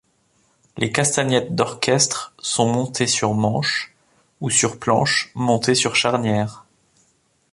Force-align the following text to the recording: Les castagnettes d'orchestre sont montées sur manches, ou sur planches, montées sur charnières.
Les 0.77 0.91
castagnettes 0.91 1.53
d'orchestre 1.53 2.33
sont 2.39 2.73
montées 2.73 3.05
sur 3.05 3.35
manches, 3.35 3.95
ou 4.39 4.49
sur 4.49 4.79
planches, 4.79 5.29
montées 5.35 5.75
sur 5.75 5.95
charnières. 5.95 6.65